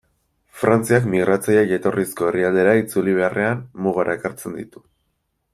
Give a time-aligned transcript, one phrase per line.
[0.61, 4.87] Frantziak migratzaileak jatorrizko herrialdera itzuli beharrean, mugara ekartzen ditu.